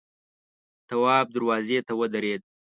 تواب 0.87 1.25
دروازې 1.35 1.79
ته 1.87 1.93
ودرېد. 1.99 2.41